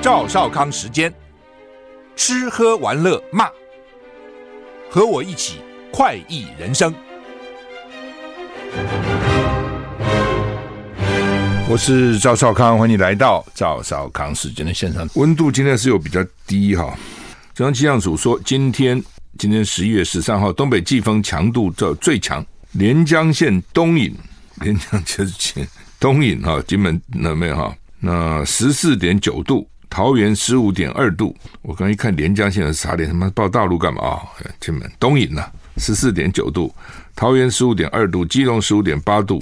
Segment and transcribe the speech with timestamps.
[0.00, 1.12] 赵少康时间，
[2.14, 3.50] 吃喝玩乐骂，
[4.88, 5.56] 和我一起
[5.90, 6.94] 快意人生。
[11.68, 15.06] 我是赵少康，欢迎来到赵少康时间的现场。
[15.16, 16.96] 温度今天是有比较低哈，
[17.52, 19.02] 中央气象署说，今天
[19.36, 24.14] 今天十一月十三号，东北季风强度这最强，连江县东引，
[24.62, 25.66] 连江就是前
[25.98, 29.68] 东引哈，金门那边哈，那十四点九度。
[29.90, 34.22] 桃园十五点二度，我刚一看连江县的啥点，他妈报大陆干嘛啊？
[34.60, 35.44] 金门东引呐，
[35.76, 36.74] 十四点九度，
[37.16, 39.40] 桃园十五点二度，基隆十五点八度，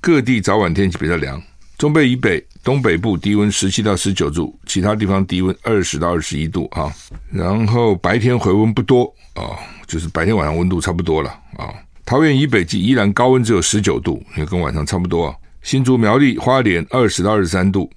[0.00, 1.42] 各地早晚天气比较凉。
[1.78, 6.92] 中北以北、东北部低温十七到十九度，其他地方低温二十到二十一度啊。
[7.30, 11.72] 然后白天回温不多啊，就是白天晚上温度差不多了啊。
[12.04, 15.34] 桃园以北及宜兰高温只有十九度，也跟晚上差不多啊。
[15.62, 17.90] 新竹苗栗花莲二十到二十三度。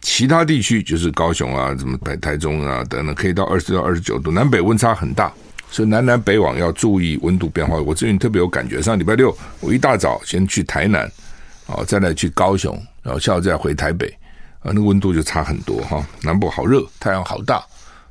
[0.00, 5.32] 其他地区就是高雄啊，什么台台中啊等等，可以到二十到二十九度，南北温差很大，
[5.70, 7.76] 所以南南北往要注意温度变化。
[7.76, 11.10] 我最近特别有感觉，上礼拜六我一大早先去台南，
[11.66, 14.08] 啊，再来去高雄，然后下午再回台北，
[14.60, 16.04] 啊，那温度就差很多哈。
[16.22, 17.62] 南部好热，太阳好大，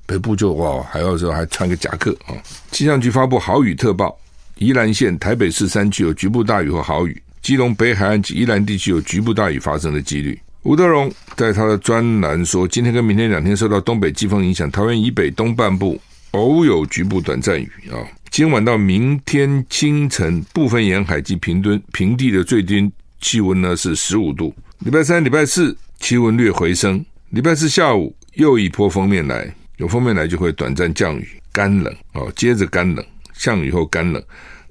[0.06, 2.36] 北部就哇，还要说还穿个夹克啊。
[2.72, 4.18] 气象局发布豪雨特报，
[4.56, 10.40] 宜兰县、台北市山区有局部大雨或豪雨，基隆北海岸及宜兰地区有局部大雨发生的几率。
[10.68, 15.98] 吴德荣在他的专栏说，今天跟明天两天受到东北季风影响，桃园以北东半部
[16.32, 17.96] 偶有局部短暂雨啊。
[18.30, 22.92] 今晚到明天清晨，部分沿海及平墩平地的最低
[23.22, 24.54] 气温呢是十五度。
[24.80, 27.04] 礼拜三、礼拜四气温略回升。
[27.30, 33.06] 礼拜四下午又一波锋面来，有锋面来就会短暂降雨，干冷哦，接着干冷，
[33.38, 34.22] 降雨后干冷。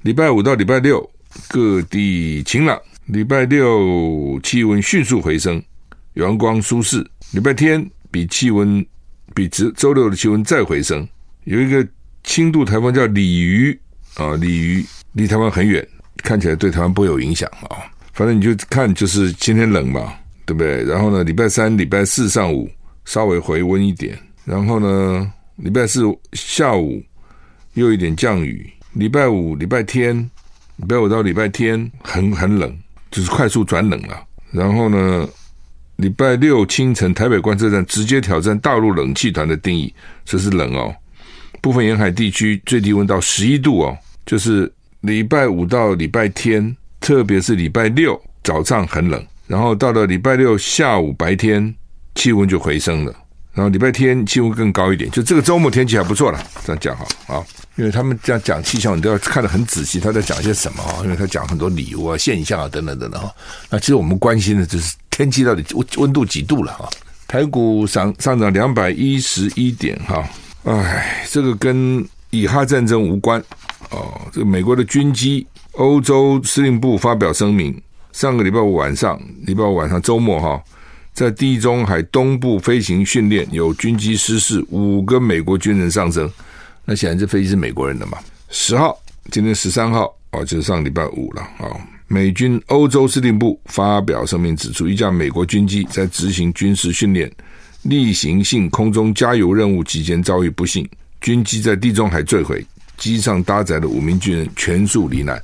[0.03, 1.11] 礼拜五到礼拜六
[1.49, 5.63] 各地晴朗，礼拜六气温迅速回升。
[6.17, 8.85] 阳光舒适，礼拜天比气温
[9.35, 11.07] 比周周六的气温再回升。
[11.45, 11.87] 有一个
[12.25, 13.79] 轻度台风叫鲤鱼
[14.15, 15.87] 啊，鲤鱼离台湾很远，
[16.19, 17.85] 看起来对台湾不会有影响啊。
[18.13, 20.13] 反正你就看，就是今天冷嘛，
[20.47, 20.83] 对不对？
[20.85, 22.69] 然后呢，礼拜三、礼拜四上午
[23.05, 26.03] 稍微回温一点，然后呢，礼拜四
[26.33, 27.03] 下午
[27.75, 28.69] 又一点降雨。
[28.95, 30.19] 礼拜五、礼拜天，
[30.77, 32.75] 礼拜五到礼拜天很很冷，
[33.11, 34.25] 就是快速转冷了。
[34.51, 35.29] 然后呢，
[35.97, 39.93] 礼拜六清晨，台北观测站直接挑战大陆冷气团的定义，
[40.27, 40.95] 这是冷哦。
[41.63, 43.97] 部分沿海地区最低温到十一度哦。
[44.27, 44.71] 就是
[45.01, 51.75] 礼拜五到礼拜天，特别是礼拜六早上很冷，然后到了礼拜六下午白天
[52.15, 53.15] 气温就回升了，
[53.55, 55.11] 然后礼拜天气温更高一点。
[55.13, 57.43] 就这个周末天气还不错了，这样讲哈啊，
[57.77, 61.01] 因为他们这样讲气象，你都要看得很仔细，他在讲些什么啊？
[61.05, 63.33] 因为他讲很多理由啊、现象啊等等等等哈。
[63.71, 64.95] 那其实我们关心的就是。
[65.17, 66.87] 天气到底温温度几度了哈？
[67.27, 70.23] 台股上上涨两百一十一点哈，
[70.65, 73.43] 哎，这个跟以哈战争无关
[73.89, 74.21] 哦。
[74.31, 77.75] 这个美国的军机，欧洲司令部发表声明，
[78.13, 80.63] 上个礼拜五晚上，礼拜五晚上周末哈，
[81.15, 86.31] 在地中海东部飞行训练，有军机失事，五个美国军人丧生。
[86.85, 88.19] 那显然这飞机是美国人的嘛？
[88.51, 88.95] 十号，
[89.31, 91.73] 今天十三号哦，就是上礼拜五了啊。
[92.09, 97.31] 美军欧洲司令部发表声明指出，一架美国军机在执行军事训练、
[97.83, 100.89] 例行性空中加油任务期间遭遇不幸，
[101.21, 102.65] 军机在地中海坠毁，
[102.97, 105.43] 机上搭载的五名军人全数罹难。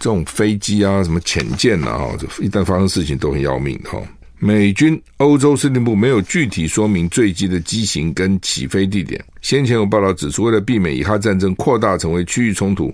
[0.00, 2.08] 这种飞机啊，什么潜舰啊，
[2.40, 3.98] 一旦发生事情都很要命的哈。
[4.40, 9.24] 美军欧洲司令部没有具体说明坠机的机型跟起飞地点。
[9.40, 12.92] 先前有报道指出，为了避免以哈战争扩大成为区域冲突。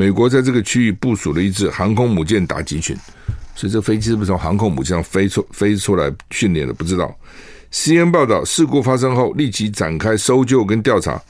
[0.00, 2.96] 美国在这个区域部署了一支航空母舰打击群，
[3.54, 6.72] 所以这飞机是不是从航空母舰上飞出飞出来训练的？
[6.72, 7.14] 不知道。
[7.70, 11.20] CNN 报道，事故发生后立即展开搜救跟调查，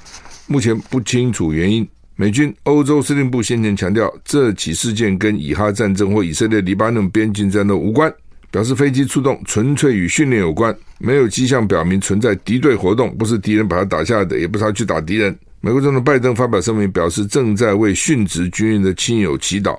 [0.46, 1.84] 目前不清楚原因。
[2.14, 8.14] 美军欧洲司令部先前强调，这起事件跟以哈战争或以色列黎巴嫩边境战斗无关，
[8.52, 15.36] 表示飞机出动纯粹与训练有关，没有迹象表明存在敌对活动，不是敌人把他打下来的，也不是他去打敌人。
[15.62, 19.78] 美国总统拜登发表声明，表示正在为殉职军人的亲友祈祷。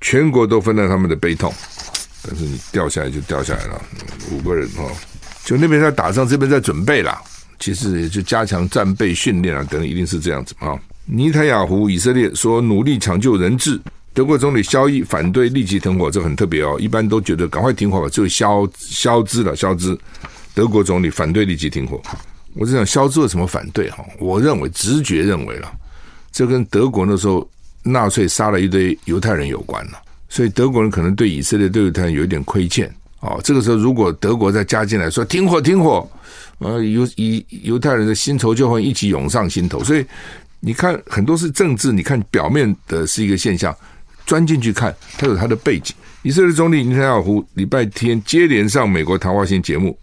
[0.00, 1.52] 全国都分担他们的悲痛。
[2.22, 3.82] 但是你掉下来就掉下来了，
[4.30, 4.90] 五个人哦，
[5.44, 7.20] 就那边在打仗，这边在准备啦。
[7.58, 10.78] 其实也就加强战备训练啊，等一定是这样子啊。
[11.04, 13.78] 尼坦雅胡以色列说努力抢救人质，
[14.14, 16.76] 德国总理肖伊反对立即停火，这很特别哦。
[16.80, 19.98] 一般都觉得赶快停火吧，就肖肖兹了，肖兹。
[20.54, 22.00] 德国总理反对立即停火，
[22.54, 24.04] 我在想肖兹为什么反对哈？
[24.18, 25.72] 我认为直觉认为了，
[26.30, 27.48] 这跟德国那时候
[27.82, 29.92] 纳粹杀了一堆犹太人有关了，
[30.28, 33.40] 所以德国人可能对以色列对犹太人有一点亏欠哦。
[33.42, 36.08] 这个时候如果德国再加进来说停火停火。
[36.58, 40.06] 呃，犹以犹太人的新仇旧恨一起涌上心头，所以
[40.60, 43.76] 你看很多是政治，你看表面的是一个现象，
[44.26, 45.92] 钻进去看，它有它的背景。
[46.22, 49.98] 以色列总理尼坦雅胡礼拜天接连上美国谈话性节目，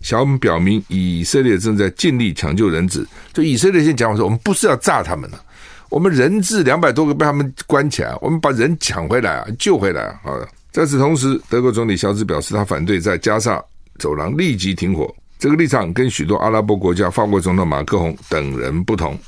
[0.00, 3.06] 想表明以色列正在尽力抢救人质。
[3.32, 5.42] 就以色列先讲话说，我们不是要炸他们了，
[5.88, 10.20] 我们人质两百多个被他们关起来，我们把人抢回来啊，救回来啊。
[10.24, 13.62] 好的，在此同时，德国总理肖兹表示，他反对在加萨
[13.98, 15.14] 走廊立即停火。
[15.38, 19.18] 这个立场跟许多阿拉伯国家、法国总统马克宏等人不同。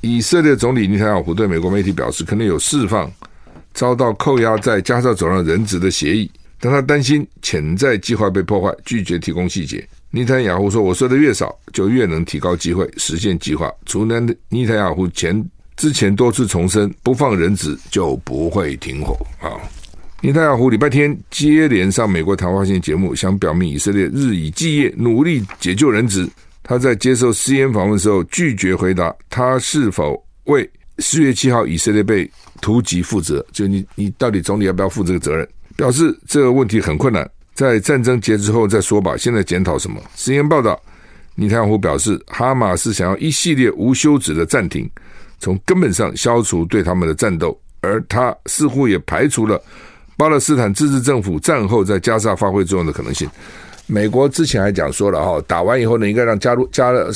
[0.00, 3.10] 以色列总理尼坦雅胡对美国媒体表示，可能有释放
[3.72, 9.86] 遭到扣押在加沙走廊人质的协议，但他担心潜在计划被破坏，拒绝提供细节。
[10.12, 19.54] 尼坦雅胡说：“我说的越少，就越能提高机会实现计划。”除了尼坦雅胡前之前多次重申不放人质就不会停火啊。
[20.20, 26.28] 尼坦雅胡礼拜天接连上美国谈话性节目，想表明以色列日以继夜努力解救人质。
[26.62, 30.68] 他在接受 C N 访问时候拒绝回答他是否为
[30.98, 32.30] 四月七号以色列被
[32.60, 33.44] 突击负责。
[33.52, 35.48] 就你，你到底总理要不要负这个责任？
[35.76, 37.28] 表示这个问题很困难，
[37.60, 39.16] 在战争结束后再说吧。
[39.18, 40.80] 现在检讨什么？CNN 报道，
[41.34, 44.88] 尼坦胡表示，哈马斯想要一系列无休止的暂停，
[45.38, 49.60] 从根本上消除对他们的战斗，而他似乎也排除了。
[50.16, 53.28] 巴勒斯坦自治政府战后在加沙发挥作用的可能性，
[53.86, 57.10] 美国之前还讲说了哈，打完以后呢，应该让加入加勒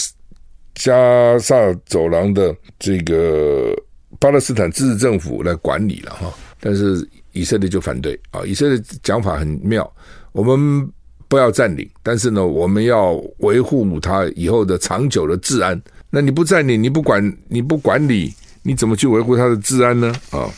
[0.74, 1.54] 加沙
[1.86, 3.74] 走廊的这个
[4.18, 9.90] 巴勒斯坦自治政府来管理了哈，但是以色列就反对啊，以色列讲法很妙，
[10.34, 10.90] 我们
[11.28, 15.80] 不要占领，但是呢，我们要维护他以后的长久的治安。
[16.10, 18.34] 那你不占领，你不管，你不管理，
[18.64, 20.12] 你怎么去维护他的治安呢？
[20.30, 20.50] 啊？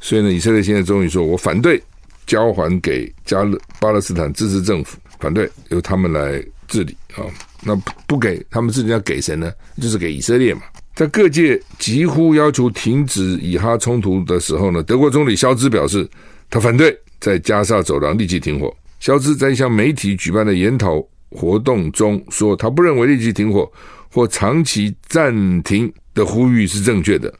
[0.00, 1.82] 所以呢，以色列现在终于说，我反对
[2.26, 7.24] 交还给加勒巴勒斯坦自治政府，反对由他们来治理啊。
[7.62, 7.74] 那
[8.06, 9.50] 不给他们自己，要给谁呢？
[9.80, 10.60] 就是给以色列嘛。
[10.94, 16.06] 在各界几乎要求停止以哈冲突的时候呢，德国总理肖兹表示，
[16.50, 18.74] 他反对在加沙走廊立即停火。
[19.00, 23.70] 肖兹在向媒体举办的研讨活动中说，他不认为立即停火
[24.12, 27.32] 或长期暂停的呼吁是正确的。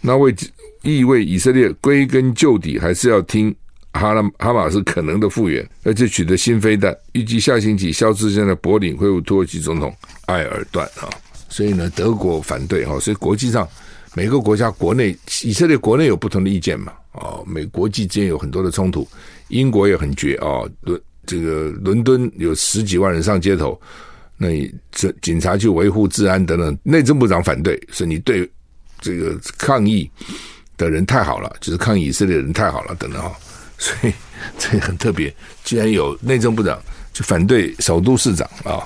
[0.00, 0.34] 那为
[0.82, 3.54] 意味以色列归根究底还是要听
[3.92, 6.96] 哈拉哈马斯可能的复原，而且取得新飞弹。
[7.12, 9.94] 预计下星期肖兹将在柏林会晤土耳其总统
[10.26, 11.08] 埃尔段啊。
[11.48, 13.66] 所以呢，德国反对哈，所以国际上
[14.14, 19.06] 每个国家国内以色列国内有不同的意见嘛啊，美国际之间有很多的冲突，
[19.48, 23.80] 英国也很绝啊，伦这个伦敦有十几万人上街头，
[24.36, 28.48] 那你这警察去维护治安等等，内政部长反对，说你对
[29.00, 30.10] 这个抗议。
[30.78, 33.32] 的人太好了，就是抗议以色列的人太好了，等等哈，
[33.78, 34.12] 所以
[34.58, 35.34] 这很特别。
[35.64, 36.80] 既然有内政部长
[37.12, 38.78] 就反对首都市长啊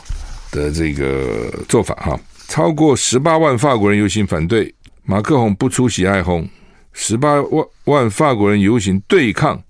[0.51, 6.49] 的这个做法哈，超过十八万法国人游行反对马克宏不出席哀轰，
[6.95, 9.63] 十八万万法国人游行对抗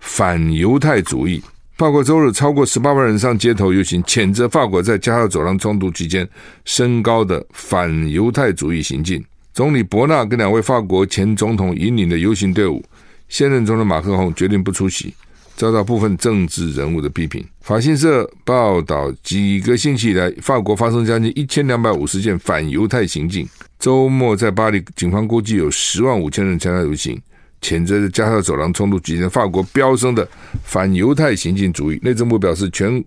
[0.00, 1.42] 反犹太主义。
[1.76, 6.28] 法国周日超过十八万人上街头游行，谴责法国在加沙走廊冲突期间
[6.64, 9.24] 升高的反犹太主义行径。
[9.54, 12.84] 总理伯纳跟两位法国前总统引领的游行队伍，
[13.28, 15.14] 现任总统马克宏决定不出席，
[15.56, 17.42] 遭到部分政治人物的批评。
[17.62, 23.48] 法新社报道，几个星期以来，法国发生将近一千两百五十件反犹太行径。
[23.78, 27.18] 周末在巴黎，警方估计有十万五千人参加游行，
[27.60, 30.26] 谴责加沙走廊冲突期间法国飙升的
[30.64, 31.98] 反犹太行径主义。
[32.02, 33.02] 内政部表示，全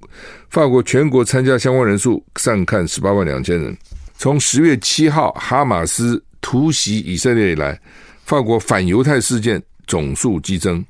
[0.50, 3.76] 法国全国参加相关人数上看十八万两千人。
[4.16, 7.80] 从十月七号哈马斯突袭以色列以来，
[8.26, 10.86] 法国反犹太事件总数激增，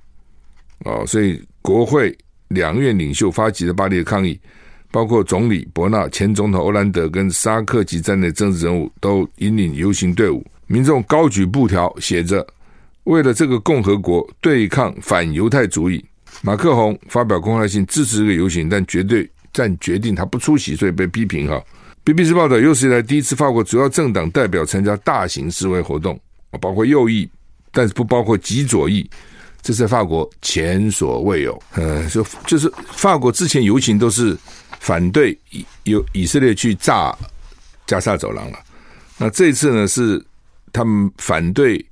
[0.86, 2.16] 哦，所以国会
[2.50, 4.40] 两院领袖发起了巴黎的抗议，
[4.92, 12.46] 包括总理伯纳、前总统欧兰德跟沙克吉在内政治人物都引领游行队伍，民众高举布条，写着
[13.06, 16.04] “为了这个共和国，对抗反犹太主义”。
[16.42, 21.64] 马克宏发表公开信支持这个游行，但绝对但决定他不出席，所以被批评哈。
[22.04, 26.20] BBC 报道，有史以来第一次，法国主要政党代表参加大型示威活动，
[26.60, 27.30] 包括右翼，
[27.72, 29.10] 但是不包括极左翼。
[29.62, 31.64] 这是法国前所未有。
[31.76, 34.38] 呃，就就是法国之前游行都是
[34.82, 37.18] 反对以有以色列去炸
[37.88, 38.60] 加沙走廊了，
[39.18, 40.22] 那这次呢是
[40.74, 41.86] 他们反对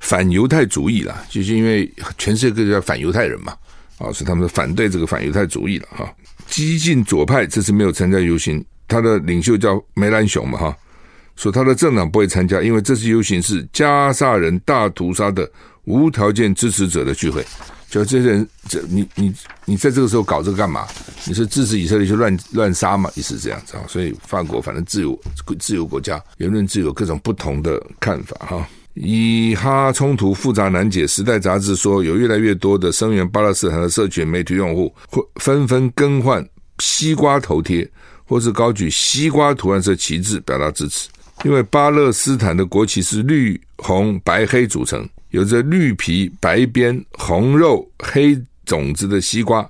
[0.00, 3.54] 反犹太主义了，就是因为全世界都在反犹太人嘛，
[3.98, 6.12] 啊，是他们反对这个反犹太主义了哈。
[6.46, 10.76] 激进左派这次没有参加游行，他的领袖叫梅兰雄嘛哈。
[11.36, 15.48] 说他的政党不会参加，因为这次游行是加萨人大屠杀的
[15.84, 17.44] 无条件支持者的聚会。
[17.88, 19.32] 就这些人，这你你
[19.64, 20.86] 你在这个时候搞这个干嘛？
[21.26, 23.10] 你是支持以色列去乱乱杀嘛？
[23.14, 23.84] 意思是这样子啊。
[23.88, 25.18] 所以法国反正自由
[25.58, 28.68] 自由国家，言论自由，各种不同的看法哈。
[29.00, 36.44] 以哈冲突复杂难解，《时代》杂志说有越来越多的声援巴勒斯坦的社群媒体用户会纷纷更换
[36.80, 37.88] 西瓜头贴，
[38.24, 41.08] 或是高举西瓜图案色旗帜表达支持。
[41.44, 48.36] 因为巴勒斯坦的国旗是绿、红、白、黑组成，有着绿皮、白边、红肉、黑
[48.66, 49.64] 种子的西瓜，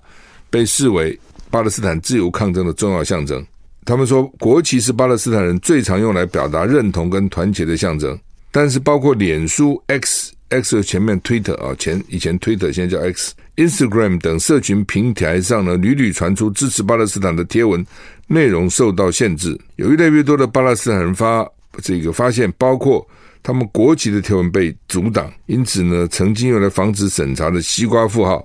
[0.49, 1.19] 被视为
[1.51, 3.45] 巴勒斯坦自由抗争的重要象征。
[3.85, 8.19] 他们说，国旗是巴勒斯坦人最常用来表达认同跟团结的象征。
[8.51, 17.85] 但是，包括脸书、X、X 前面 Twitter 啊，前以前 Twitter 现在叫 X、Instagram 等社群平台上呢，屡屡传出支持巴勒斯坦的贴文，
[18.27, 19.59] 内容受到限制。
[19.77, 21.49] 有越来越多的巴勒斯坦人发。
[21.81, 23.07] 这个发现包括
[23.41, 28.45] 他们国籍的贴文被阻挡，因此呢，曾经用来防止审查的西瓜符号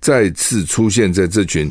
[0.00, 1.70] 再次出现在这群，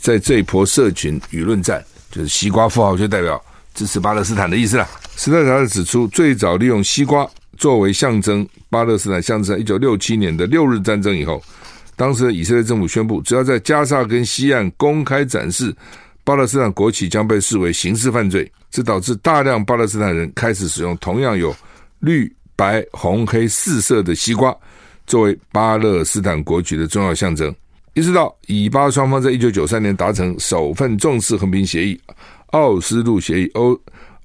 [0.00, 3.42] 在这一波社群舆论战，就是西瓜符号就代表
[3.72, 4.86] 支持巴勒斯坦的意思了。
[5.16, 11.42] 时代杂志指出，最早利用西瓜作为象征巴勒斯坦象征，在一九六七年的六日战争以后，
[11.96, 15.74] 当时的以色列政府宣布，只要在加沙跟西岸公开展示。
[16.26, 21.54] 巴勒斯坦国旗将被视为刑事犯罪，这导致大量巴勒斯坦人开始使用同样有
[22.00, 24.56] 绿、白、红、黑四色的西瓜
[25.06, 27.54] 作为巴勒斯坦国旗的重要象征。
[27.92, 32.00] 一直到以巴双方在一九九三年达成首份正式和平协议——
[32.52, 33.52] 奥斯陆协议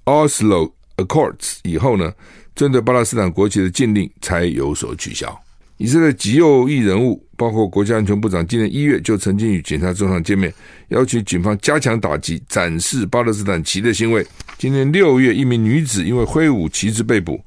[0.05, 0.72] （Oslo
[1.03, 2.11] Accords） 以后呢，
[2.55, 5.39] 针对巴勒斯坦国旗的禁令才有所取消。
[5.77, 10.53] 以色列极右翼人物，包括国家安全部长，今年一月就曾经与警察总长见面，
[10.89, 14.25] 要求警方加强打击展示巴勒斯坦旗的行为。
[14.57, 17.39] 今年六月，一名女子因为挥舞旗帜被捕，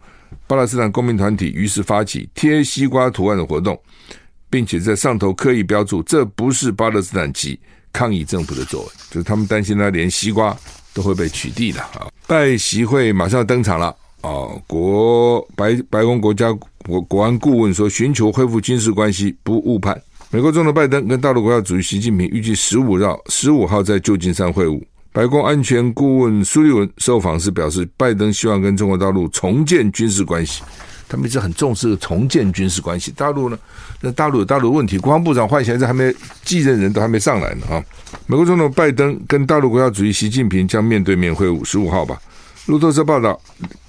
[0.46, 3.78] 巴勒斯坦公民团体于是发起贴西瓜图案的活动，
[4.48, 7.60] 并且在上头刻意标注这不是巴勒斯坦旗，
[7.92, 10.56] 抗议政府的作为，就是他们担心他连西瓜
[10.94, 12.08] 都会被取缔的啊。
[12.26, 16.52] 拜习会马上要登场了啊，国白白宫国家。
[16.84, 19.96] 国国安顾问说，寻求恢复军事关系不误判。
[20.30, 24.82] 美国总统拜登跟大陆国家主席习近平预计十五号十五号在旧金山会晤。
[25.12, 30.64] 白宫安全顾问苏利文受访时表示，拜登希望跟中国大陆重建军事关系。
[31.12, 33.12] 他们一直很重视重建军事关系。
[33.14, 33.58] 大陆呢？
[34.00, 36.10] 那大陆有大陆的问题，国防部长换现在还没
[36.42, 37.84] 继任人都还没上来呢啊！
[38.26, 42.18] 美国总统拜登跟大陆国家主席习近平将面对面会晤，十五号吧。
[42.64, 43.38] 路透社报道，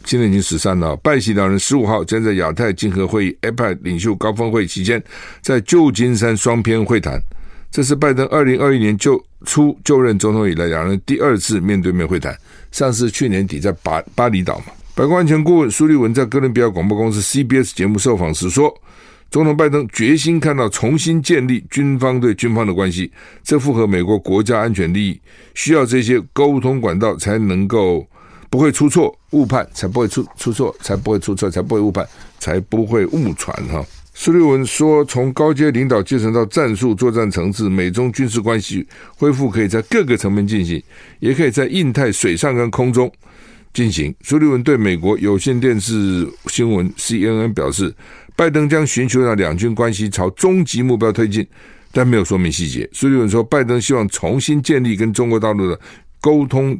[0.03, 0.93] 现在已经十三了。
[0.97, 5.01] 拜习两人十五号将在亚太经合会议 （APEC） 领袖高峰会期间，
[5.41, 7.17] 在旧金山双边会谈。
[7.71, 12.37] 这是拜登二零二一年就初就任总统以来，两人第二次面对面会谈。
[12.71, 14.65] 上次去年底在巴巴厘岛嘛。
[14.95, 18.71] 白宫安全顾问苏利文在哥伦比亚广播公司 CBS 节目受访时说，
[19.31, 23.11] 总统拜登决心看到重新建立军方对军方的关系，
[23.43, 25.19] 这符合美国国家安全利益，
[25.55, 28.05] 需要这些沟通管道才能够。
[28.51, 32.07] 不会出错，误判才不会出出错，才不会出错，才不会误判，
[32.37, 33.83] 才不会误传哈。
[34.13, 40.79] 苏利文说，从高阶领导阶层到战术作战层次，美中军事关系恢复可以在各个层面进行，
[41.19, 43.11] 也可以在印太水上跟空中
[43.73, 44.13] 进行。
[44.21, 47.93] 苏利文对美国有线电视新闻 CNN 表示，
[48.35, 51.47] 拜登将寻求让两军关系朝终极目标推进，
[51.91, 52.89] 但没有说明细节。
[52.93, 55.79] 苏利文说，拜登希望重新建立跟中国大陆的
[56.21, 56.79] 沟通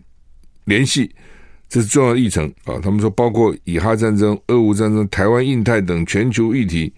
[0.66, 1.12] 联系。
[1.70, 2.78] 这是重要议程啊！
[2.84, 6.94] 他们说，包括以哈战争、俄乌战争、台湾、印太等全球议题，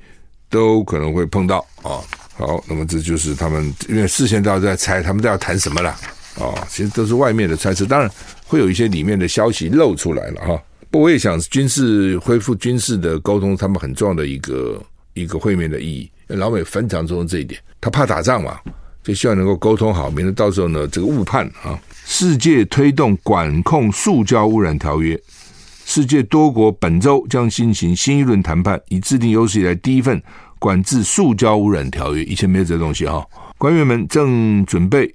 [0.49, 2.03] 都可能会碰到啊。
[2.33, 5.95] 好，那么这就是他们，因为事先都要在猜，他们都要谈什么了
[6.39, 6.65] 啊？
[6.69, 8.09] 其实都是外面的猜测，当然
[8.45, 10.63] 会有一些里面的消息露出来了哈。
[10.91, 14.81] 不，我也想军事恢复军事的沟通，他们很重要的一个
[15.13, 16.09] 一个会面的意义。
[16.27, 18.57] 老美非常注重这一点，他怕打仗嘛，
[19.03, 21.79] 就希望能够沟通好，免得到时候呢这个误判啊。
[22.05, 25.19] 世界推动管控塑胶污染条约，
[25.85, 30.21] 世界多国本周将进行新一轮谈判，以制定有史以来第一份
[30.59, 32.23] 管制塑胶污染条约。
[32.23, 33.25] 以前没有这东西哈。
[33.57, 35.13] 官员们正准备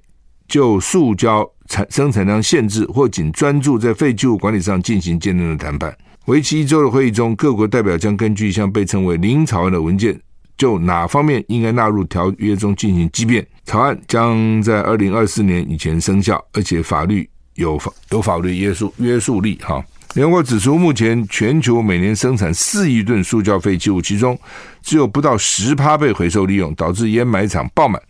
[0.51, 5.97] 就塑胶产生产量限制或仅专注在废弃物管理上进行艰难的谈判。
[6.25, 10.19] 为期一周的会议中，各国代表将根据一项被称为“零草案”的文件，
[10.57, 13.47] 就哪方面应该纳入条约中进行激辩。
[13.63, 19.57] 草案将在二零二四年以前生效，而且法律有法有法律约束约束力。
[19.63, 19.81] 哈，
[20.15, 24.37] 联合国指出，目前全球每年生产四亿吨塑胶废弃物，其中
[24.83, 28.01] 只有不到十趴被回收利用，导致掩埋场爆满，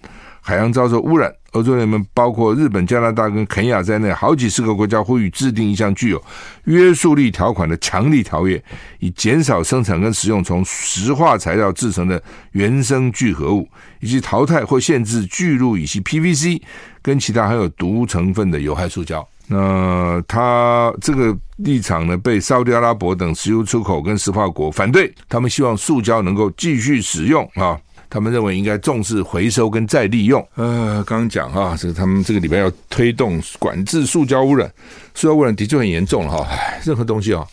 [0.41, 1.31] 海洋遭受污染。
[1.51, 6.23] 欧洲人们包括日本、加拿大跟肯亚在内，好几十个国家呼吁制定一项具有
[6.63, 8.63] 约束力条款的强力条约，
[8.99, 13.67] 以减少生产跟使用从石化材料制成的原生聚合物，
[13.99, 16.61] 以及淘汰或限制聚氯乙烯 PVC
[17.01, 19.27] 跟其他含有毒成分的有害塑胶。
[19.47, 27.77] 那他这个立场呢，被沙特阿拉伯等石油出口跟石化国反对，他们希望塑胶能够继续使用啊。
[28.11, 30.45] 他们认为应该重视回收跟再利用。
[30.55, 34.69] 呃，刚刚讲哈，这个他们这个礼拜要推动管制塑胶污染，
[35.15, 36.45] 塑胶污染的确很严重了哈。
[36.83, 37.47] 任何东西啊，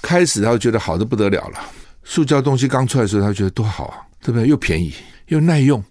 [0.00, 1.60] 开始他觉得好的不得了了。
[2.02, 4.48] 塑胶东西刚出来的时候，他觉得多好啊，对不对？
[4.48, 4.94] 又便宜
[5.26, 5.84] 又耐用，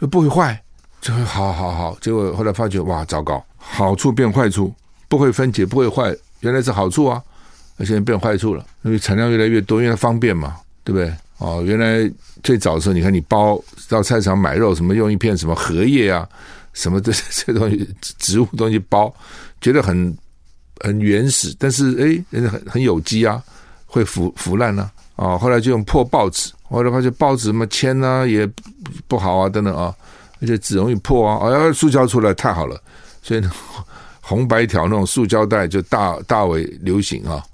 [0.00, 0.60] 又不会坏，
[1.00, 1.96] 就会好好好。
[2.00, 4.74] 结果后来发觉哇，糟糕，好处变坏处，
[5.08, 7.22] 不会分解，不会坏，原来是好处啊，
[7.78, 11.14] 而现在变坏处了，因为产量越来越多，因为它方便嘛，对不对？
[11.38, 12.10] 哦，原来
[12.42, 16.28] 最早的时候，你看你包到菜场买肉，什么用一片什么荷叶啊，
[16.72, 17.88] 什么 这这东西
[18.18, 19.12] 植物东西包，
[19.60, 20.16] 觉得很
[20.80, 23.42] 很原始，但是哎，人家很很有机啊，
[23.84, 28.48] 会腐腐烂呢啊，哦，后来就用破报纸，后来发现报纸什么铅呢也
[29.08, 29.94] 不好啊，等等啊，
[30.40, 32.80] 而且纸容易破啊，哎呀，塑胶出来太好了，
[33.22, 33.42] 所以，
[34.20, 37.44] 红白条那种塑胶袋就大大为流行啊。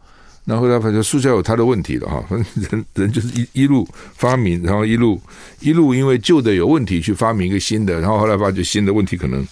[0.51, 5.21] 然后他发现塑胶有它的问题了哈，反 正人人就是一一路发明，然后一路
[5.61, 9.47] 一路因为旧的有问题去发明一个新的，然后后来发觉新的问题可能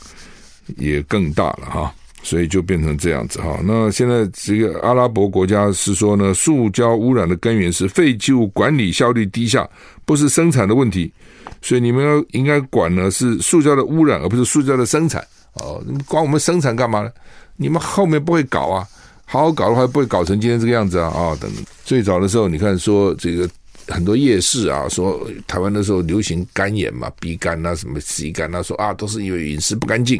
[0.77, 3.61] 也更大了哈，所以就变成这样子哈。
[3.63, 9.65] 那现在这个阿拉伯国家是说呢，塑胶污染的根源是废弃物管理效率低下，
[10.05, 11.13] 不是生产的问题，
[11.63, 15.81] 所以你们要应该管呢是塑胶的污染，而不是塑胶的生产哦。
[16.09, 17.11] 管我们生产干嘛呢？
[17.57, 18.85] 你们后面不会搞啊？
[19.31, 21.09] 好好搞的话，不会搞成今天这个样子啊！
[21.09, 23.47] 啊、等等，最早的时候，你看说这个
[23.87, 30.19] 很多夜市啊，说台湾那时候流行肝炎嘛，鼻肝啊，什么 C 肝啊，说啊都是因为饮食不干净，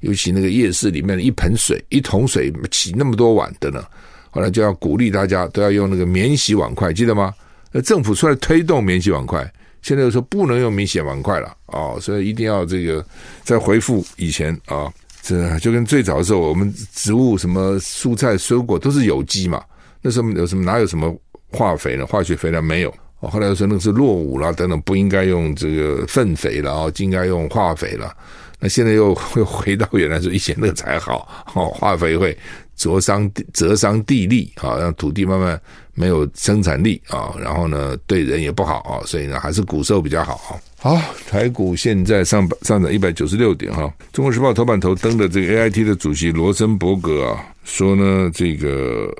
[0.00, 3.84] 尤其那个夜市里面的一盆水、一桶水洗那么多碗的呢。
[4.30, 7.32] 后来就要鼓励大家都要用那个免洗碗筷，记得吗？
[7.70, 9.48] 那政府出来推动免洗碗筷，
[9.80, 13.04] 现在又说不能用免洗碗筷了啊、所以一定要这个
[13.44, 14.92] 再回复以前啊。
[15.22, 19.62] 这就跟最早的时候，我们植物什么蔬菜水果都是有机嘛。
[20.02, 21.14] 那时候有什么哪有什么
[21.50, 22.06] 化肥呢？
[22.06, 22.94] 化学肥料没有。
[23.22, 28.16] 后来又说那是落伍了，等等，不应该用这个粪肥了啊，应该用化肥了。
[28.58, 32.36] 那现在又会回到原来说以前那个才好，哦，化肥会
[32.76, 35.60] 灼伤折伤地力啊，让土地慢慢
[35.94, 40.52] 没有生产力啊，然后呢对人也不好啊，所以呢还是古时候比较好啊。
[40.82, 43.92] 好，台股现在上上涨一百九十六点哈。
[44.12, 49.14] 中国时报头版头登的这个 AIT 的主席罗森伯格啊，说呢，这个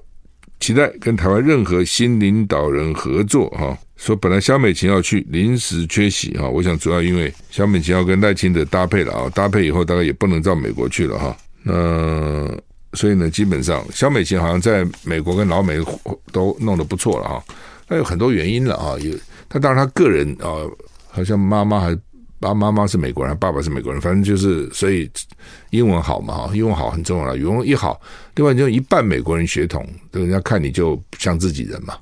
[0.59, 3.77] 期待跟台湾任何新领导人合作哈。
[3.97, 6.49] 说本来萧美琴要去，临时缺席哈。
[6.49, 11.37] 我想主要因为萧美琴要跟赖清德搭配了啊，搭配以后大概也不能到美国去了哈。
[11.63, 12.49] 那
[12.93, 15.79] 所以呢，基本上小美琴好像在美国跟老美
[16.33, 17.45] 都弄得不错了哈。
[17.89, 19.13] 那有很多原因了啊，有
[19.49, 20.69] 他当然他个人啊。
[21.13, 21.99] 好像妈妈还
[22.39, 25.11] 爸妈妈是美国人，爸爸是美国人，反正就是所以
[25.71, 28.01] 英文好嘛，英文好很重要了，语文一好，
[28.37, 31.95] 另外就一半美国人血统，人家看你就像自己人嘛，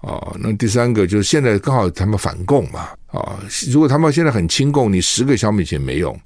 [0.00, 3.38] 啊，那第三个就是现在刚好他们反共嘛，啊，
[3.70, 6.18] 如果他们现在很亲共，你十个小米钱没用，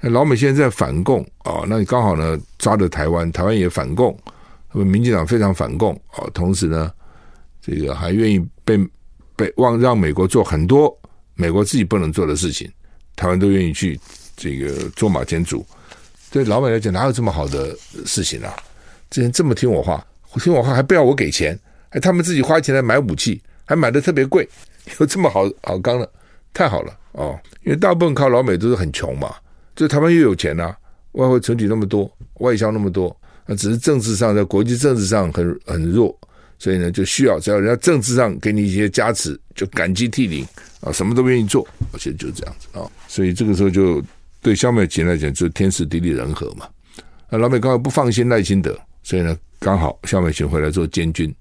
[0.00, 4.18] 那老美现在在反共啊，那你刚好呢抓着台湾，台湾也反共，
[4.72, 6.92] 那么民进党非常反共啊，同时呢，
[7.60, 8.78] 这个还愿意被
[9.36, 10.96] 被望让美国做很多。
[11.34, 12.70] 美国自己不能做的事情，
[13.16, 13.98] 台湾都愿意去
[14.36, 15.64] 这个做马前卒。
[16.30, 18.54] 对老美来讲，哪有这么好的事情啊？
[19.08, 21.58] 之前这么听我话，听我话还不要我给钱，
[21.88, 24.46] 还他们自己花钱来买武器，还买的特别贵，
[24.98, 26.10] 有这么好好刚的，
[26.52, 27.40] 太好了哦！
[27.64, 29.34] 因为大部分靠老美都是很穷嘛，
[29.80, 30.76] 就台湾又有钱啊，
[31.12, 33.16] 外汇存底那么多，外销那么多，
[33.46, 36.14] 那只是政治上在国际政治上很很弱。
[36.58, 40.46] 所以呢，就需要只要人家政治上给你一些加持，就感激涕零
[40.82, 41.66] 啊，什么都愿意做。
[41.94, 44.04] 而且就这样子啊，所以这个时候就
[44.42, 46.68] 对萧美琴来讲，就天时地利人和嘛。
[47.30, 51.34] 那老美刚好不放心赖清德，所以呢，刚好萧美琴回来做监军，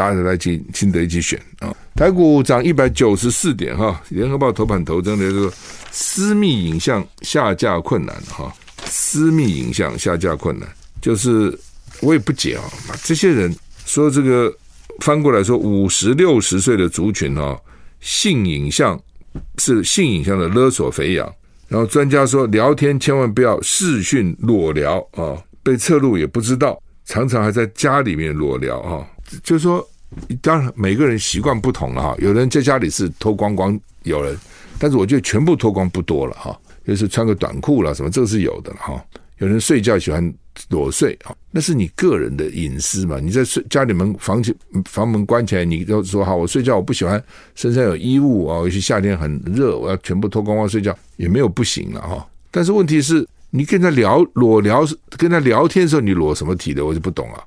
[0.00, 1.76] 搭着赖清清德一起选啊。
[1.94, 4.00] 台股涨一百九十四点哈。
[4.08, 5.52] 联合报头版头真的是
[5.90, 8.50] 私密影像下架困难哈，
[8.86, 10.66] 私密影像下架困难，
[11.02, 11.54] 就是
[12.00, 12.62] 我也不解啊，
[13.04, 13.54] 这些人。
[13.84, 14.50] 说这个
[15.00, 17.58] 翻过来说，五十六十岁的族群啊，
[18.00, 18.98] 性影像
[19.58, 21.30] 是性影像的勒索肥羊。
[21.68, 29.04] 然后专家说，聊天千万不要视讯裸聊啊，被侧录也不知道，常常还在家里面裸聊啊。
[29.42, 29.86] 就是说，
[30.40, 34.36] 当然每个人习惯不同了哈，有人在家里是脱光光，有人，
[34.78, 39.02] 但是我觉得全部脱光不多了哈，就是穿个短裤了什么，这个是有的哈。
[39.38, 40.34] 有人睡觉喜欢
[40.68, 43.18] 裸睡啊，那是你个人的隐私嘛。
[43.18, 47.22] 你在睡家里门房起房门关起来，你就说好，我睡觉我不喜欢
[47.54, 52.26] 身上有衣物啊，尤其夏天很热，我要全部脱光光睡觉也没有不行了哈。
[52.50, 57.44] 但是问题是你跟他聊裸聊，跟他聊天的时候你裸什么体的，我就不懂了啊。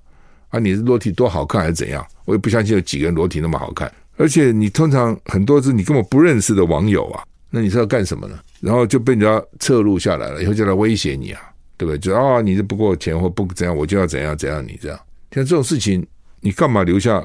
[0.54, 2.06] 啊你的裸体多好看还是怎样？
[2.26, 3.92] 我也不相信有几个人裸体那么好看。
[4.18, 8.38] 而且你通常很多是你根本不认识的网友啊，那你是要干什么呢？
[8.62, 11.42] 然后就被人家侧录下来了，以后就来威胁你啊。
[11.76, 11.98] 对不对？
[11.98, 14.63] 就啊，你是不给我钱或不怎样，我就要怎样怎样。
[14.63, 15.00] 你这样，
[15.32, 16.06] 像这种事情，
[16.39, 17.22] 你干嘛留下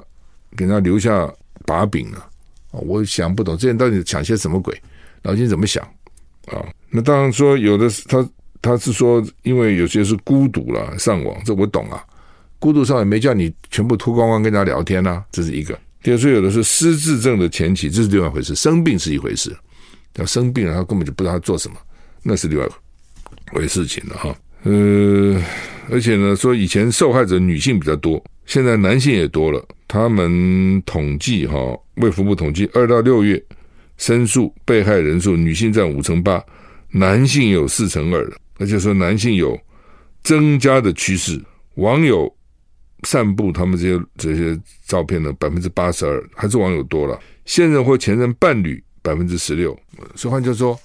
[0.57, 1.31] 给他留下
[1.67, 2.19] 把柄呢？
[2.73, 4.75] 啊，我想不懂，这人到底想些什么鬼？
[5.23, 5.85] 老金怎么想
[6.47, 6.65] 啊？
[6.89, 8.29] 那当然说，有的他
[8.63, 12.03] 他是说，因为有些是孤独了上网，这我懂啊。
[12.59, 15.79] 孤独上网没叫你全部脱光光跟他聊天呐，这是一个。
[16.03, 18.55] 第二说，有的是失智症的前期，这是另外一回事。
[18.55, 19.57] 生病是一回事，
[20.17, 21.77] 要生病了，他根本就不知道他做什么，
[22.23, 24.35] 那是另外一回事情了哈。
[24.65, 25.41] 呃，
[25.91, 29.65] 而且呢，说以前受害者女性比较多，现在男性也多了。
[29.87, 31.57] 他们统计哈，
[31.97, 33.43] 卫福部统计，二到六月
[33.97, 36.45] 申诉被害人数，女性占五成八，
[36.91, 39.59] 男性有四成二的，而且说男性有
[40.23, 41.41] 增加的趋势。
[41.77, 42.31] 网友
[43.05, 47.19] 散布他们这些这些照片呢，百分之八十二还是网友多了。
[47.45, 49.79] 现任或前任伴侣百分之十六，
[50.15, 50.79] 所以换句话说，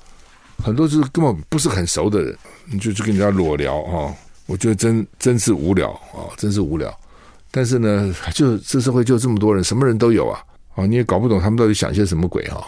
[0.63, 2.37] 很多就是根本不是很熟的人。
[2.71, 6.97] 你就去跟人家裸聊哈，我觉得真真是无聊啊，真是无聊。
[7.51, 10.41] 但是呢，就这社会就这么多人，什么人都有啊，
[10.75, 12.65] 啊，你也搞不懂他们到底想些什么鬼哈。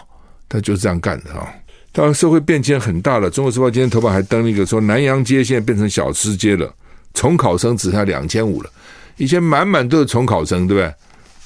[0.48, 1.50] 他就是这样干的哈。
[1.92, 3.30] 当然，社会变迁很大了。
[3.30, 6.70] 中国时报今天头版还登了一个说，南阳街现在变成小吃街了，
[7.14, 8.70] 重考生只差两千五了。
[9.16, 10.94] 以前满满都是重考生，对不对？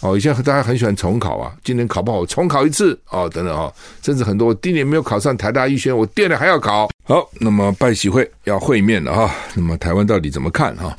[0.00, 3.70] 哦，以前大家很喜欢重考啊，今年考不好重考一次哦，等等啊，
[4.02, 6.88] 甚至很多我第一年没有考上台大医学院，我第二年还要考。
[7.04, 10.96] 好，那么拜喜会要会面了哈，那么台湾到底怎么看哈？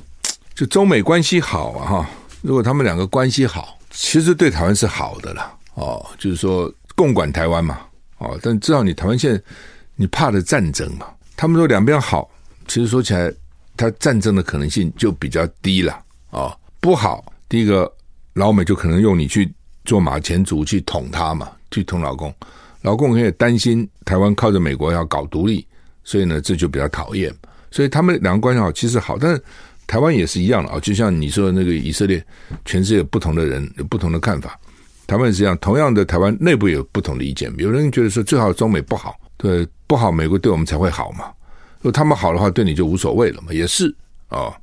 [0.54, 2.10] 就中美关系好啊哈，
[2.44, 7.80] 如果他们两个关系好，其实对台湾是好的了哦，就是说共管台湾嘛
[8.20, 9.42] 哦，但至少你台湾现在
[9.96, 12.30] 你怕的战争嘛，他们说两边好，
[12.68, 13.34] 其实说起来，
[13.76, 17.90] 他战争的可能性就比较低了哦，不好，第一个。
[18.36, 22.34] 老美就可能用你去做马前卒去捅他嘛，去捅老共，
[22.82, 25.68] 老共也担心台湾靠着美国要搞独立，
[26.06, 27.30] 所以呢这就比较讨厌，
[27.72, 29.44] 所以他们两个关系好其实好，但是
[29.86, 32.26] 台湾也是一样的啊，就像你说的那个以色列，
[32.64, 34.58] 全世界有不同的人有不同的看法，
[35.08, 41.26] 台湾也是一样，同样的台湾内部有不同的意见，有人觉得说最好中美不好，对不好美国对我们才会好嘛，
[41.82, 43.94] 如果他们好的话对你就无所谓了嘛，也是
[44.30, 44.56] 啊。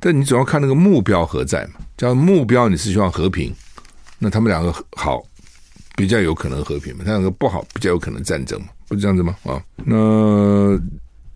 [0.00, 1.74] 但你总要看那个目标何在嘛？
[1.96, 3.54] 叫目标你是希望和平，
[4.18, 5.22] 那他们两个好
[5.94, 7.02] 比较有可能和平嘛？
[7.04, 8.68] 他两个不好比较有可能战争嘛？
[8.88, 9.36] 不是这样子吗？
[9.44, 10.80] 啊，那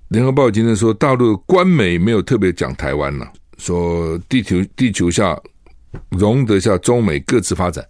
[0.08, 5.38] 联合报今天说大陆官媒没有特别讲台湾了，说地球地球下
[6.08, 7.86] 容得下中美各自发展，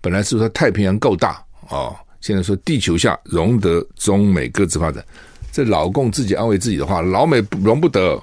[0.00, 5.04] 本来是说太平洋够大啊，现在说地球下容得中美各自发展，
[5.52, 8.18] 这老共自己安慰自己的话，老美容不得。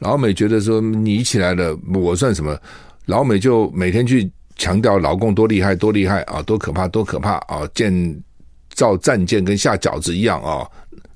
[0.00, 2.58] 老美觉得说你起来了，我算什么？
[3.06, 7.66] 老美就每天去强调老共多厉害，多厉害啊，多可怕，多可怕啊！
[7.72, 8.22] 建
[8.70, 10.68] 造战舰跟下饺子一样啊，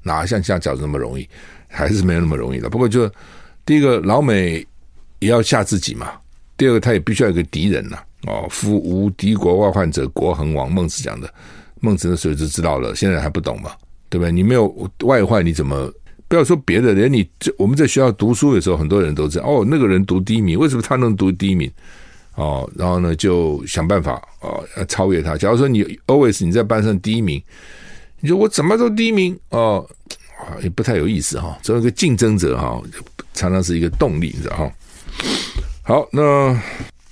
[0.02, 1.28] 哪像下饺子那么容易？
[1.68, 2.70] 还是没有那么容易的。
[2.70, 3.10] 不过就
[3.66, 4.66] 第一个，老美
[5.18, 6.06] 也要吓自己嘛；
[6.56, 7.98] 第二个，他也必须要有个敌人呐。
[8.26, 10.70] 哦，夫无敌国外患者，国恒亡。
[10.70, 11.32] 孟子讲的，
[11.80, 13.72] 孟子那时候就知道了，现在还不懂嘛？
[14.08, 14.30] 对不对？
[14.32, 14.72] 你没有
[15.04, 15.92] 外患，你怎么？
[16.30, 21.68] 不要说别的，连你这我们在学校读书的时候，很多人都知道哦，那个人读第一名，为什么他能读第一名？
[22.36, 25.36] 哦，然后呢，就想办法哦，要超越他。
[25.36, 27.42] 假如说你 always 你在班上第一名，
[28.20, 29.84] 你说我怎么都第一名哦，
[30.62, 31.58] 也不太有意思哈。
[31.62, 32.80] 作为一个竞争者哈，
[33.34, 34.72] 常常是一个动力，你知道哈。
[35.82, 36.56] 好，那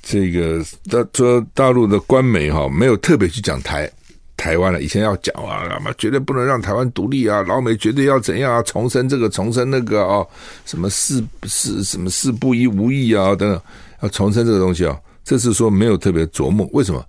[0.00, 3.90] 这个大说大陆的官媒哈，没有特别去讲台。
[4.38, 10.24] 台湾了，以前要讲啊，什么绝对不能让台湾独立啊，老美绝对要怎样啊，重申这个，重申那个啊，
[10.64, 13.60] 什么事事什么事不一无意啊等等，
[14.00, 17.04] 要重申这个东西啊，这次说没有特别琢磨，为什么？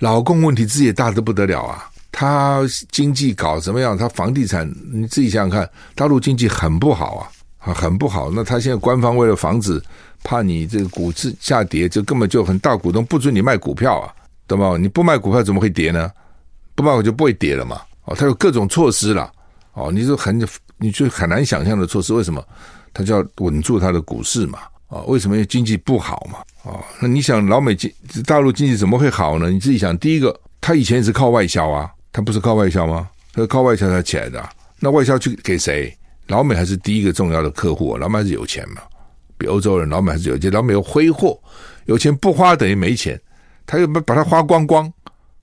[0.00, 3.96] 老共问题自己也大得不得了啊，他经济搞什么样？
[3.96, 7.24] 他房地产你自己想想看，大陆经济很不好啊，
[7.58, 9.82] 啊很不好，那他现在官方为了防止
[10.22, 14.12] 怕你这个股市下跌，就根本就很大股东不准你卖股票啊，
[14.46, 14.76] 对吗？
[14.78, 16.12] 你不卖股票怎么会跌呢？
[16.78, 19.28] 不卖我就不会跌了嘛，哦，他有各种措施啦。
[19.72, 22.40] 哦，你就很你就很难想象的措施，为什么？
[22.94, 24.60] 他就要稳住他的股市嘛。
[24.86, 25.34] 啊，为什么？
[25.34, 26.38] 因为经济不好嘛。
[26.62, 27.92] 啊，那你想老美经
[28.24, 29.50] 大陆经济怎么会好呢？
[29.50, 33.08] 你自己想，第一个，他以前也是靠外销啊，他不是靠外销吗？
[33.32, 34.48] 他是靠外销才起来的。
[34.78, 35.92] 那外销去给谁？
[36.28, 37.98] 老美还是第一个重要的客户啊。
[37.98, 38.82] 老美还是有钱嘛，
[39.36, 40.48] 比欧洲人，老美还是有钱。
[40.52, 41.36] 老美有挥霍，
[41.86, 43.20] 有钱不花等于没钱，
[43.66, 44.90] 他又把把它花光光，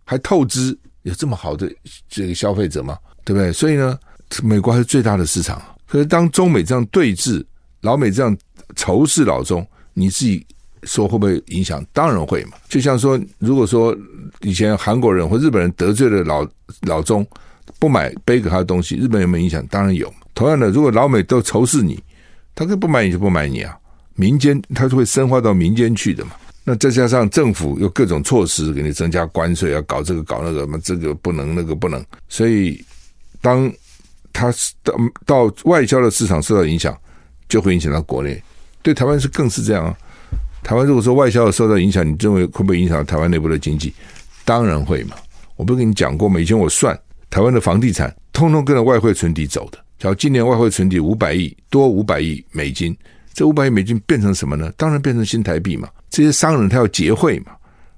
[0.05, 1.71] 还透支，有这么好的
[2.09, 2.97] 这个消费者吗？
[3.23, 3.53] 对不对？
[3.53, 3.97] 所以呢？
[4.41, 7.45] 美国还是最大的市场，可是当中美这样对峙，
[7.81, 8.35] 老美这样
[8.75, 10.43] 仇视老中，你自己
[10.81, 11.85] 说会不会影响？
[11.93, 12.57] 当然会嘛。
[12.67, 13.95] 就像说，如果说
[14.41, 16.45] 以前韩国人或日本人得罪了老
[16.87, 17.25] 老中，
[17.79, 19.65] 不买背给他的东西，日本有没有影响？
[19.67, 20.11] 当然有。
[20.33, 22.03] 同样的，如果老美都仇视你，
[22.55, 23.77] 他可以不买你就不买你啊。
[24.15, 26.31] 民间他是会深化到民间去的嘛。
[26.65, 32.83] 那再加上政府有各种措施给你增加关税，要搞这个搞那个嘛，这个不能那个不能，所以
[33.39, 33.71] 当。
[34.37, 34.93] 它到
[35.25, 36.93] 到外销的市场受到影响，
[37.47, 38.43] 就会影响到国内。
[38.81, 39.97] 对台湾是更是这样啊。
[40.61, 43.93] 台湾如果说外销受到影响，你认为会不会影响到台湾内部的经济？
[44.43, 45.15] 当然会嘛。
[45.55, 46.37] 我不是跟你讲过吗？
[46.37, 46.99] 以前我算
[47.29, 49.77] 台湾的房地产，通通跟着外汇存底走的。
[49.97, 52.93] 假如今年外汇存底五百亿，多五百亿美金，
[53.33, 54.69] 这五百亿美金变成什么呢？
[54.75, 55.87] 当然变成新台币嘛。
[56.15, 57.51] 这些商人他要结汇嘛。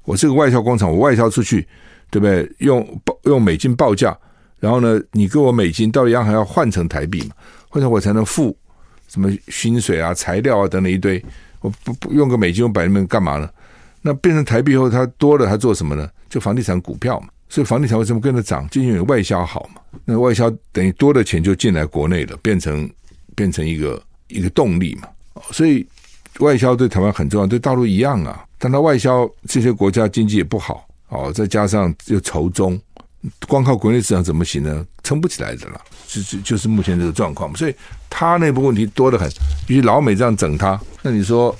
[0.03, 1.61] 我是个外销工厂，我外销出去，
[2.09, 2.51] 对不对？
[2.57, 4.17] 用报用美金报价。
[4.59, 7.35] 然后呢，你给我美金，到央行要换成台币嘛？
[7.69, 8.57] 换成我才能付
[9.07, 11.23] 什么薪水啊、材料啊等等一堆。
[11.59, 13.47] 我不不用个美金，我摆那边干嘛呢？
[14.01, 16.09] 那变成台币以后，它多了，它做什么呢？
[16.27, 17.27] 就房地产股票嘛。
[17.49, 18.67] 所以房地产为什么跟着涨？
[18.69, 19.81] 就因为外销好嘛。
[20.05, 22.89] 那外销等于多的钱就进来国内了，变成
[23.35, 25.07] 变成一个一个动力嘛。
[25.51, 25.85] 所以
[26.39, 28.43] 外销对台湾很重要，对大陆一样啊。
[28.57, 32.79] 但它外销这些国家经济也不好哦，再加上又仇中。
[33.47, 34.85] 光靠国内市场怎么行呢？
[35.03, 37.53] 撑不起来的了，就就就是目前这个状况。
[37.55, 37.75] 所以
[38.09, 39.27] 他内部问题多得很，
[39.67, 41.53] 尤其老美这样整他，那你说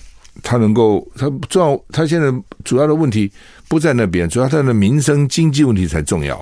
[0.43, 1.83] 他能够他重要？
[1.89, 2.31] 他现在
[2.63, 3.29] 主要的问题
[3.67, 6.39] 不在那边，主要他的民生经济问题才重要。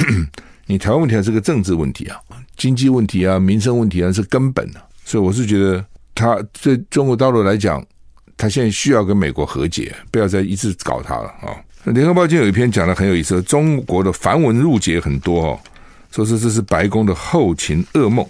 [0.66, 2.18] 你台湾问题还是个政治问题啊，
[2.56, 4.80] 经济问题啊，民生问题啊是根本的。
[5.04, 7.84] 所以我是觉得他对中国大陆来讲，
[8.36, 11.56] 他现在需要跟美国和解，不要再一直搞他了啊。
[11.86, 15.60] 联合报今天有一篇讲的很有意思，中国的繁文缛节很多哦，
[16.10, 18.26] 说是这是白宫的后勤噩梦。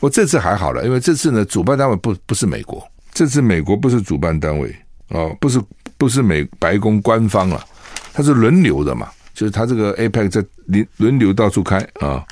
[0.00, 4.74] 我这次还好了，因为这次呢，主办单位不不是美国，这次美国不是主办单位
[5.08, 5.60] 哦，不是
[5.98, 7.62] 不是美白宫官方了，
[8.12, 12.24] 它是轮流的嘛，就是它这个 APEC 在轮轮流到处开啊。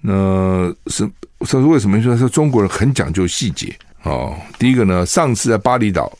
[0.00, 1.08] 那是
[1.40, 3.76] 说为什么说说中国人很讲究细节
[4.06, 4.36] 哦？
[4.58, 6.10] 第一个呢，上次在巴厘岛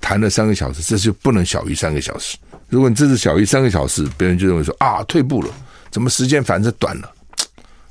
[0.00, 2.36] 谈了三个小时，这就不能小于三个小时。
[2.68, 5.48] 如果你这次小于三个小时，别人就认为说啊，退步了，
[5.90, 7.10] 怎么时间反正短了？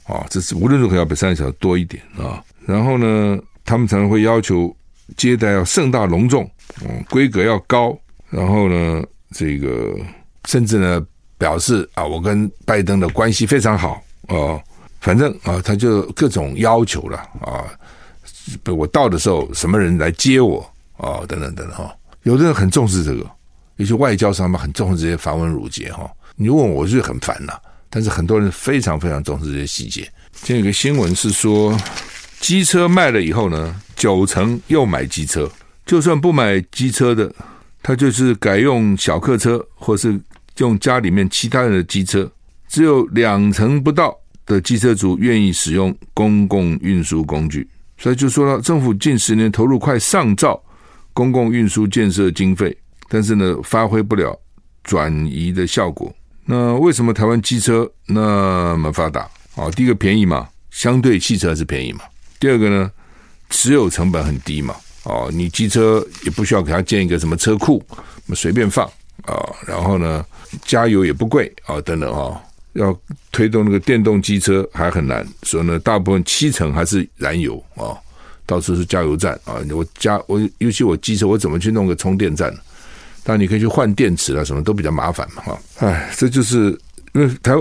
[0.05, 2.43] 啊，这是无论如何要比三个小时多一点啊。
[2.65, 4.75] 然后呢，他们常常会要求
[5.17, 6.49] 接待要盛大隆重，
[6.81, 7.97] 嗯，规格要高。
[8.29, 9.95] 然后呢，这个
[10.45, 11.05] 甚至呢
[11.37, 14.59] 表示啊，我跟拜登的关系非常好啊，
[14.99, 17.65] 反正啊，他就各种要求了啊。
[18.65, 20.59] 我到的时候，什么人来接我
[20.97, 21.25] 啊？
[21.27, 23.29] 等等等等哈，有的人很重视这个。
[23.77, 27.53] 有些外交上面很重视这些繁文缛节哈，你问我，我是很烦呐。
[27.89, 30.01] 但是很多人非常非常重视这些细节。
[30.31, 31.75] 今天有个新闻是说，
[32.39, 35.49] 机车卖了以后呢，九成又买机车，
[35.85, 37.33] 就算不买机车的，
[37.81, 40.19] 他就是改用小客车，或是
[40.57, 42.31] 用家里面其他人的机车，
[42.67, 47.67] 只有两成不到的机车族愿意使用公共运输工具。
[47.97, 50.61] 所以就说了，政府近十年投入快上兆
[51.13, 52.75] 公共运输建设经费。
[53.09, 54.35] 但是呢，发挥不了
[54.83, 56.11] 转移的效果。
[56.45, 59.29] 那为什么台湾机车那么发达？
[59.55, 61.99] 哦，第一个便宜嘛，相对汽车还是便宜嘛。
[62.39, 62.91] 第二个呢，
[63.51, 64.75] 持有成本很低嘛。
[65.03, 67.83] 哦，你机车也不需要给它建一个什么车库，
[68.33, 68.85] 随便放
[69.25, 69.37] 啊。
[69.67, 70.25] 然后呢，
[70.63, 72.41] 加油也不贵啊，等等啊。
[72.73, 72.97] 要
[73.31, 77.97] 推动那个电动机车还很难，所以呢，大部分七成还是燃油啊，
[78.45, 79.55] 到处是加油站啊。
[79.71, 82.51] 我加我，尤其我机车，我怎么去弄个充电站？
[83.23, 85.59] 当然你可以去换电池啊，什么都比较麻烦嘛，哈。
[85.79, 86.77] 哎，这就是
[87.13, 87.53] 因为台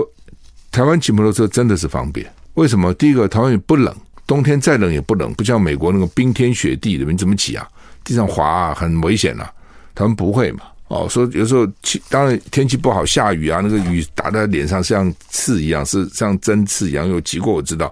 [0.71, 2.29] 台湾骑摩托车真的是方便。
[2.55, 2.93] 为什么？
[2.95, 3.95] 第一个，台湾也不冷，
[4.27, 7.67] 冬天再冷也不冷，不像美国那个冰天雪地的，你怎么骑啊？
[8.03, 9.49] 地上滑啊，很危险啊。
[9.95, 10.63] 他们不会嘛？
[10.93, 17.09] 哦，说有时候气，当然天气不好，下雨啊，那个雨打在脸上像刺一样，是像针刺一样。
[17.09, 17.91] 有骑过我知道，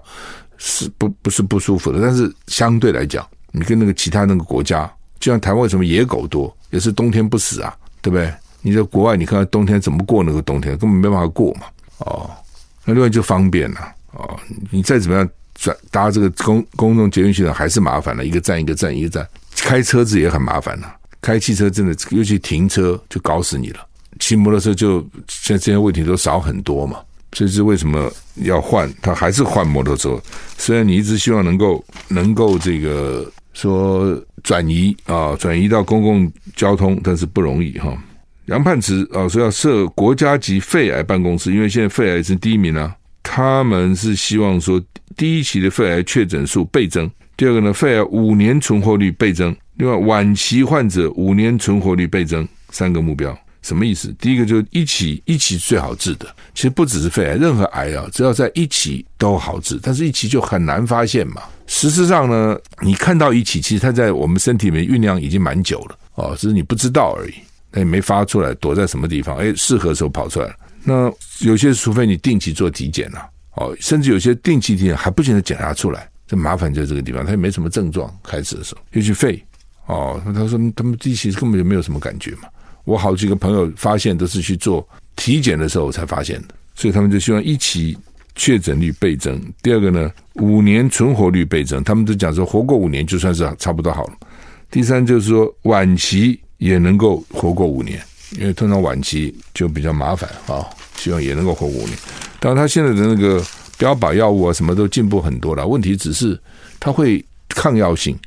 [0.56, 2.00] 是不不是不舒服的。
[2.00, 4.88] 但是相对来讲，你跟那个其他那个国家，
[5.18, 6.56] 就像台湾为什么野狗多？
[6.70, 8.32] 也是冬天不死啊，对不对？
[8.60, 11.62] 你在国外，你看看冬天怎么过那个冬天，根本没办法过嘛。
[11.98, 12.30] 哦，
[12.84, 13.80] 那另外就方便了
[14.12, 14.38] 哦，
[14.70, 23.80] 你再怎么样转搭这个公公共捷运系统还是麻烦了，一个站一个站一个站，开车子也很麻烦了，开汽车真的尤其停车就搞死你了，
[24.18, 26.98] 骑摩托车就现在这些问题都少很多嘛。
[27.34, 28.92] 所以是为什么要换？
[29.00, 30.20] 他还是换摩托车。
[30.58, 37.96] 虽然你一直希望能够能够这个说转移啊，转移到公共交通，但是不容易哈。
[38.46, 42.94] 杨盼池啊说要设国家级肺癌办公室，因为现在肺癌是第一名啊。
[43.22, 44.82] 他们是希望说
[45.16, 53.36] 第一期的肺癌确诊数倍增，第二个呢，肺癌五年存活率倍增，另外晚期患者五年存活率倍增，三个目标。
[53.62, 54.12] 什么意思？
[54.18, 61.42] 第一个就是一起一起最好治的，其实不只是肺癌，任何癌啊，只要在一起都好治，但是一起就很难发现嘛。
[61.68, 67.34] 事实上呢，你看到一起，其实它在我们身体里面酝酿已经蛮久了哦，只是你不知道而已，
[67.70, 69.36] 那也没发出来，躲在什么地方？
[69.36, 70.56] 哎，适合的时候跑出来了。
[70.82, 71.12] 那
[71.46, 79.40] 有些除非你定期做体检了，哦，甚至有些定期体检还不见得检查出来，这麻烦就在这个地方，它也没什么症状，开始的时候又去肺
[79.92, 82.48] 哦，他说他们第一期根本就没有什么感觉嘛。
[82.84, 87.96] 我好几个朋友发现都是去做体检的时候才发现的，所以他们就希望一期
[88.34, 89.40] 确诊率倍增。
[89.62, 94.14] 第二个呢，五年存活率倍增，他们都讲说活过五年就算是差不多好了。
[94.70, 98.02] 第三就是说晚期也能够活过五年，
[98.38, 101.96] 因为通常晚期就比较麻烦啊，希望也能够活五年。
[102.40, 103.44] 当然，他现在的那个
[103.76, 106.40] 标靶药物啊，什么都进步很多了，问题只是
[106.80, 108.18] 它会抗药性。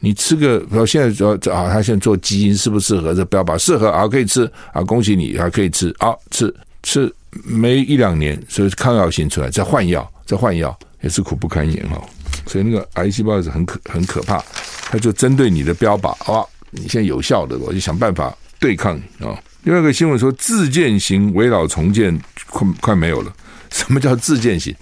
[0.00, 3.12] 你吃个，然后现在说啊，他现在做基因适不适合？
[3.14, 7.12] 这标靶适合啊，可以吃啊，恭喜你还可以吃啊，吃吃
[7.44, 12.00] 没一两年，所以抗药性出来，再换药，再换药也是苦不堪言哈。
[12.46, 14.42] 所以那个癌细胞是很可很可怕，
[14.90, 19.36] 他就针对你的标靶啊，你现在有效的，我就想办法对抗你啊。
[19.64, 22.16] 另外一个新闻说，自建型围绕重建
[22.48, 23.32] 快快没有了。
[23.70, 24.74] 什么叫自建型？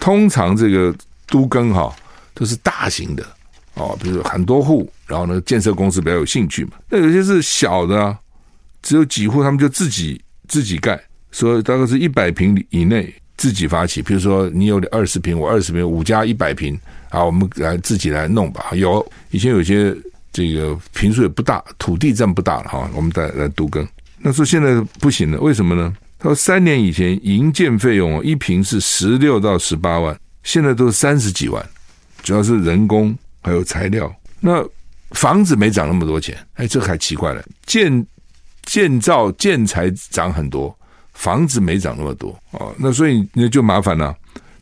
[0.00, 0.94] 通常这个
[1.28, 1.94] 都更哈
[2.34, 3.24] 都是大型的。
[3.76, 6.72] 哦，比如很多户，然后呢，建设公司比较有兴趣嘛。
[6.90, 8.18] 那有些是小的啊，
[8.82, 10.98] 只有几户，他们就自己自己盖，
[11.30, 14.00] 所以大概是一百平以内自己发起。
[14.00, 16.78] 比如说你有二十平，我二十平，五家一百平，
[17.10, 18.70] 啊，我们来自己来弄吧。
[18.72, 19.94] 有以前有些
[20.32, 23.86] 这个平数也不大，土地占不大了哈，我们再来都更。
[24.18, 25.94] 那说现在不行了，为什么呢？
[26.18, 31.62] 他说三年以前营建费用一平是十六到十八万，现在都是三十几万，
[32.22, 33.14] 主要是人工。
[33.46, 34.60] 还有材料，那
[35.12, 37.40] 房子没涨那么多钱，哎，这还奇怪了。
[37.64, 38.04] 建
[38.64, 40.76] 建造建材涨很多，
[41.12, 42.74] 房子没涨那么多哦。
[42.76, 44.12] 那所以那就麻烦了。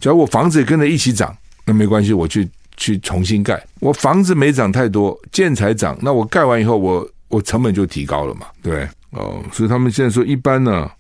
[0.01, 3.59] 假如我房子也跟着一起涨，那没关系，我去去重新盖。
[3.81, 9.43] 我房子没涨太多，建材涨，那我盖完以后，我我成本就提高了嘛，对哦。
[9.51, 10.91] 所以他们现在说，一般呢，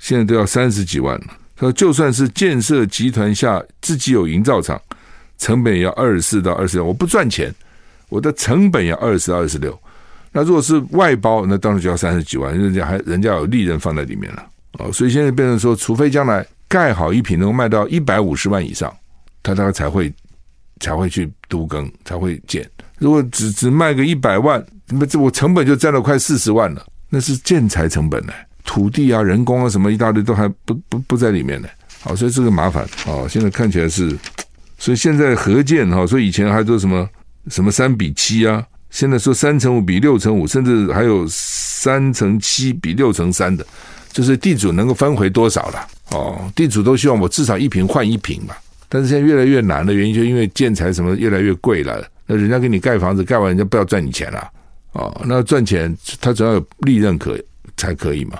[0.00, 1.26] 现在都要三十几万了。
[1.54, 4.82] 他说，就算是建设集团下自己有营造厂。
[5.42, 7.52] 成本也要二十四到二十六，我不赚钱，
[8.08, 9.76] 我的成本要二十四到二十六。
[10.30, 14.46] 那如果是外包，那当然就要三十几万，人家还人家有利润放在里面了
[14.78, 14.92] 哦。
[14.92, 18.94] 所以现在变成说，除非将来盖好一品能够卖到一百五十万以上，
[19.42, 20.12] 他大概才会
[20.78, 22.64] 才会去都更，才会建。
[22.98, 28.32] 如果只只卖个一百万，那这我成本就占了快四十万了，那是建材成本呢，
[28.64, 31.68] 土地啊、人工啊什么一大堆都还不不不在里面呢。
[32.00, 33.26] 好，所以这个麻烦哦。
[33.28, 34.16] 现在看起来是。
[34.82, 37.08] 所以现在合建哈，所以以前还说什么
[37.46, 43.64] 什么三比七啊，现在说三乘五比六乘五，甚至还有三乘七比六乘三的，
[44.10, 46.50] 就是地主能够分回多少了哦？
[46.56, 48.56] 地主都希望我至少一平换一平嘛，
[48.88, 54.50] 但是现在越来越难的原因，就因为建材什么越来越贵了，那人家给你盖房子，盖完人家不要赚你钱了
[54.94, 57.38] 哦，那赚钱他总要有利润可
[57.76, 58.36] 才可以嘛，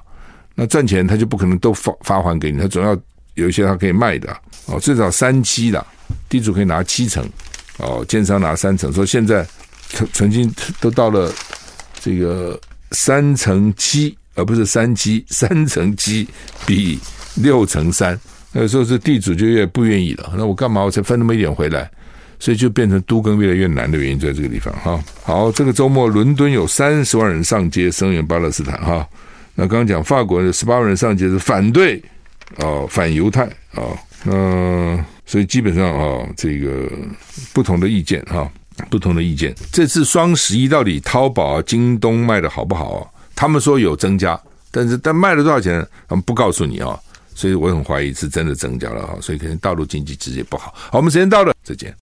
[0.57, 2.99] 那赚钱他就不可能都发发还给你，他总要
[3.35, 5.87] 有一些他可以卖的哦，至少三七的。
[6.29, 7.25] 地主可以拿七成，
[7.79, 8.93] 哦，建商拿三成。
[8.93, 9.47] 说现在
[9.89, 11.33] 曾曾经都到了
[12.01, 12.59] 这个
[12.91, 16.29] 三成七，而不是三七， 三成七
[16.67, 16.99] 比
[17.37, 18.19] 六成三。
[18.53, 20.35] 那个时候是地主就越不愿意了。
[20.37, 21.91] 那我干嘛我才分那么一点回来？
[22.39, 25.01] 所以就变成都更越来越难的原因就在这个地方哈。
[25.23, 29.09] 好，这个周末伦敦有三十万人上街声援巴勒斯坦哈。
[29.55, 32.03] 那刚刚讲法国有十八万人上街是反对
[32.57, 33.45] 哦，反犹太
[33.77, 35.05] 哦，嗯。
[35.25, 36.91] 所以基本上啊，这个
[37.53, 38.51] 不同的意见哈，
[38.91, 39.55] 不同的意见。
[39.71, 43.07] 这次双十一到底淘宝啊、京东卖的好不好啊？
[43.35, 44.39] 他们说有增加，
[44.71, 46.99] 但是但卖了多少钱，他们不告诉你啊。
[47.35, 49.17] 所以我很怀疑是真的增加了哈。
[49.21, 50.73] 所以可能大陆经济直接不好。
[50.75, 51.95] 好，我们时间到了，再见。